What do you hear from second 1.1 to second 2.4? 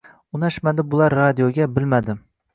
radioga, bilmadim.